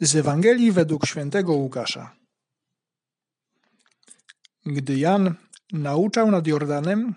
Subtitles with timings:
[0.00, 2.16] Z Ewangelii według świętego Łukasza.
[4.66, 5.34] Gdy Jan
[5.72, 7.14] nauczał nad Jordanem,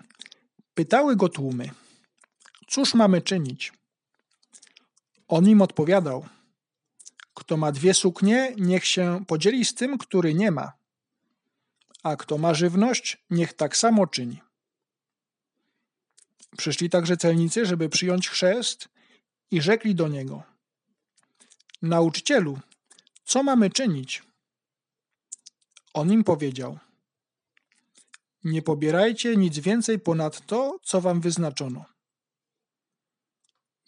[0.74, 1.70] pytały go tłumy:
[2.68, 3.72] Cóż mamy czynić?
[5.28, 6.26] On im odpowiadał:
[7.34, 10.72] Kto ma dwie suknie, niech się podzieli z tym, który nie ma,
[12.02, 14.40] a kto ma żywność, niech tak samo czyni.
[16.56, 18.88] Przyszli także celnicy, żeby przyjąć chrzest
[19.50, 20.42] i rzekli do niego:
[21.82, 22.58] Nauczycielu,
[23.30, 24.22] co mamy czynić?
[25.94, 26.78] On im powiedział:
[28.44, 31.84] Nie pobierajcie nic więcej ponad to, co wam wyznaczono.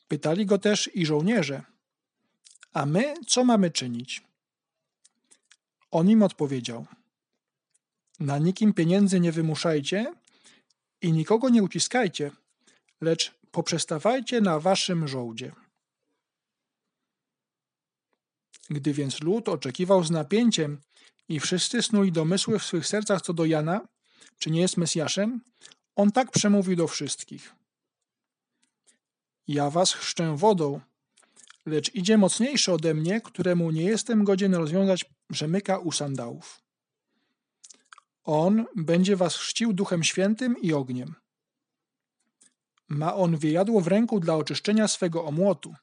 [0.09, 1.63] Pytali go też i żołnierze:
[2.73, 4.23] A my co mamy czynić?
[5.91, 6.87] On im odpowiedział:
[8.21, 10.15] Na nikim pieniędzy nie wymuszajcie
[11.01, 12.31] i nikogo nie uciskajcie,
[13.01, 15.53] lecz poprzestawajcie na waszym żołdzie.
[18.71, 20.81] Gdy więc lud oczekiwał z napięciem
[21.29, 23.81] i wszyscy snuli domysły w swych sercach co do Jana,
[24.39, 25.41] czy nie jest Mesjaszem,
[25.97, 27.55] on tak przemówił do wszystkich.
[29.49, 30.81] Ja was chrzczę wodą,
[31.67, 36.63] lecz idzie mocniejszy ode mnie, któremu nie jestem godzien rozwiązać rzemyka u sandałów.
[38.25, 41.15] On będzie was chrzcił duchem świętym i ogniem.
[42.89, 45.75] Ma on wiejadło w ręku dla oczyszczenia swego omłotu.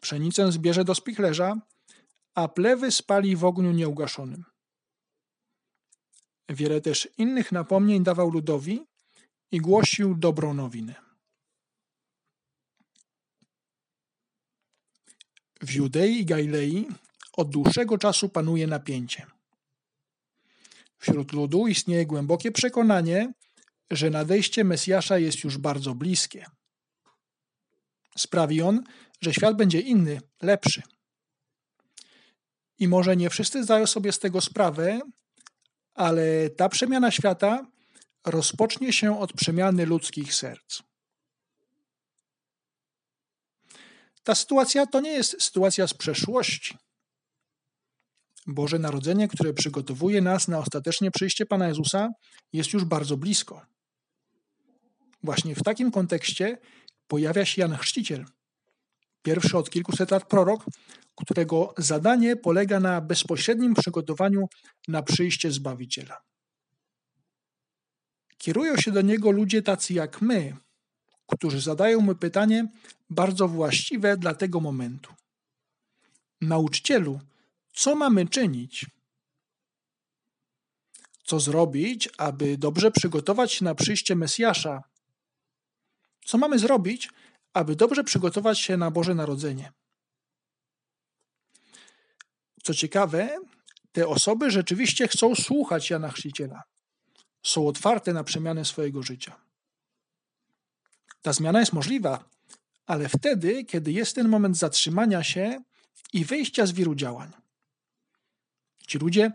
[0.00, 1.56] Pszenicę zbierze do spichlerza,
[2.34, 4.44] a plewy spali w ogniu nieugaszonym.
[6.48, 8.86] Wiele też innych napomnień dawał ludowi
[9.52, 10.94] i głosił dobrą nowinę.
[15.60, 16.88] W Judei i Galilei
[17.32, 19.26] od dłuższego czasu panuje napięcie.
[20.98, 23.32] Wśród ludu istnieje głębokie przekonanie,
[23.90, 26.46] że nadejście Mesjasza jest już bardzo bliskie.
[28.18, 28.84] Sprawi on,
[29.20, 30.82] że świat będzie inny, lepszy.
[32.78, 35.00] I może nie wszyscy zdają sobie z tego sprawę,
[35.94, 37.66] ale ta przemiana świata
[38.26, 40.82] rozpocznie się od przemiany ludzkich serc.
[44.22, 46.78] Ta sytuacja to nie jest sytuacja z przeszłości.
[48.46, 52.08] Boże Narodzenie, które przygotowuje nas na ostateczne przyjście Pana Jezusa,
[52.52, 53.66] jest już bardzo blisko.
[55.22, 56.58] Właśnie w takim kontekście
[57.06, 58.24] pojawia się Jan Chrzciciel,
[59.24, 60.64] pierwszy od kilkuset lat prorok,
[61.14, 64.48] którego zadanie polega na bezpośrednim przygotowaniu
[64.88, 66.22] na przyjście Zbawiciela.
[68.38, 70.56] Kierują się do niego ludzie tacy jak my,
[71.26, 72.68] którzy zadają mu pytanie
[73.10, 75.14] bardzo właściwe dla tego momentu.
[76.40, 77.20] Nauczycielu,
[77.72, 78.86] co mamy czynić?
[81.24, 84.82] Co zrobić, aby dobrze przygotować się na przyjście Mesjasza,
[86.24, 87.10] co mamy zrobić,
[87.54, 89.72] aby dobrze przygotować się na Boże Narodzenie?
[92.62, 93.38] Co ciekawe,
[93.92, 96.62] te osoby rzeczywiście chcą słuchać Jana Chrzciciela.
[97.42, 99.36] Są otwarte na przemianę swojego życia.
[101.22, 102.24] Ta zmiana jest możliwa,
[102.86, 105.62] ale wtedy, kiedy jest ten moment zatrzymania się
[106.12, 107.32] i wyjścia z wiru działań.
[108.86, 109.32] Ci ludzie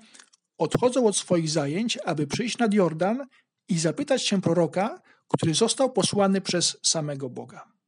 [0.58, 3.28] odchodzą od swoich zajęć, aby przyjść nad Jordan
[3.68, 7.78] i zapytać się proroka, który został posłany przez samego Boga.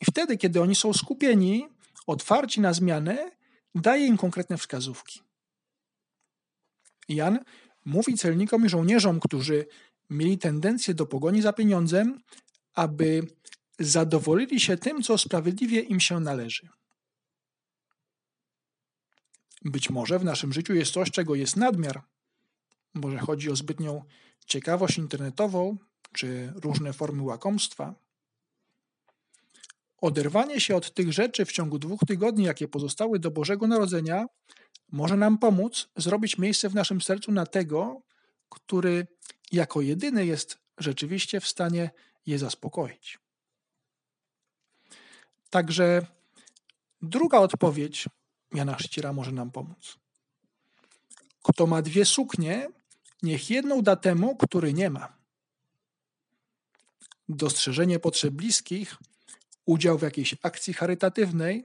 [0.00, 1.68] I wtedy, kiedy oni są skupieni,
[2.06, 3.30] otwarci na zmianę,
[3.74, 5.20] daje im konkretne wskazówki.
[7.08, 7.38] Jan
[7.84, 9.66] mówi celnikom i żołnierzom, którzy
[10.10, 12.20] mieli tendencję do pogoni za pieniądzem,
[12.74, 13.26] aby
[13.78, 16.68] zadowolili się tym, co sprawiedliwie im się należy.
[19.64, 22.02] Być może w naszym życiu jest coś, czego jest nadmiar.
[22.94, 24.04] Może chodzi o zbytnią
[24.46, 25.76] ciekawość internetową
[26.12, 27.94] czy różne formy łakomstwa.
[30.00, 34.26] Oderwanie się od tych rzeczy w ciągu dwóch tygodni, jakie pozostały do Bożego Narodzenia,
[34.92, 38.02] może nam pomóc zrobić miejsce w naszym sercu na tego,
[38.48, 39.06] który
[39.52, 41.90] jako jedyny jest rzeczywiście w stanie
[42.26, 43.18] je zaspokoić.
[45.50, 46.06] Także
[47.02, 48.08] druga odpowiedź
[48.54, 49.96] Jana Chrzciciela może nam pomóc.
[51.42, 52.68] Kto ma dwie suknie,
[53.22, 55.16] niech jedną da temu, który nie ma.
[57.28, 58.96] Dostrzeżenie potrzeb bliskich,
[59.66, 61.64] udział w jakiejś akcji charytatywnej,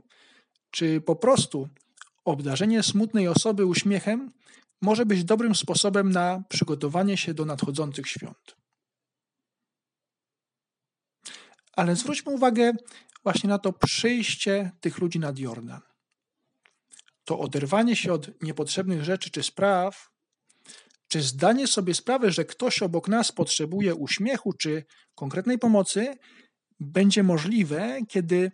[0.72, 1.70] czy po prostu
[2.26, 4.32] obdarzenie smutnej osoby uśmiechem
[4.82, 8.56] może być dobrym sposobem na przygotowanie się do nadchodzących świąt.
[11.74, 12.72] Ale zwróćmy uwagę
[13.24, 15.82] właśnie na to przyjście tych ludzi nad Jordan.
[17.26, 20.10] To oderwanie się od niepotrzebnych rzeczy czy spraw,
[21.08, 26.16] czy zdanie sobie sprawy, że ktoś obok nas potrzebuje uśmiechu czy konkretnej pomocy,
[26.80, 28.52] będzie możliwe, kiedy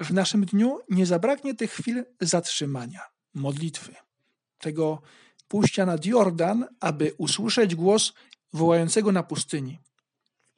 [0.00, 3.00] w naszym dniu nie zabraknie tych chwil zatrzymania,
[3.34, 3.94] modlitwy,
[4.58, 5.02] tego
[5.48, 8.12] pójścia nad Jordan, aby usłyszeć głos
[8.52, 9.78] wołającego na pustyni,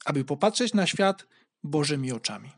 [0.05, 1.27] aby popatrzeć na świat
[1.63, 2.51] Bożymi oczami.